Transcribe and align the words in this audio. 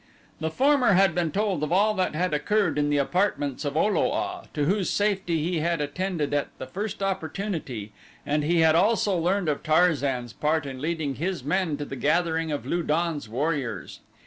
The 0.39 0.49
former 0.49 0.93
had 0.93 1.13
been 1.13 1.29
told 1.31 1.61
of 1.61 1.71
all 1.71 1.93
that 1.93 2.15
had 2.15 2.33
occurred 2.33 2.79
in 2.79 2.89
the 2.89 2.97
apartments 2.97 3.63
of 3.63 3.77
O 3.77 3.85
lo 3.85 4.11
a 4.13 4.47
to 4.55 4.65
whose 4.65 4.89
safety 4.89 5.43
he 5.43 5.59
had 5.59 5.79
attended 5.79 6.33
at 6.33 6.47
the 6.57 6.65
first 6.65 7.03
opportunity 7.03 7.91
and 8.25 8.43
he 8.43 8.61
had 8.61 8.73
also 8.73 9.15
learned 9.15 9.47
of 9.47 9.61
Tarzan's 9.61 10.33
part 10.33 10.65
in 10.65 10.81
leading 10.81 11.17
his 11.17 11.43
men 11.43 11.77
to 11.77 11.85
the 11.85 11.95
gathering 11.95 12.51
of 12.51 12.65
Lu 12.65 12.81
don's 12.81 13.29
warriors. 13.29 13.99